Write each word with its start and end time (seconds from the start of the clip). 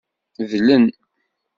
Dlen. 0.51 0.85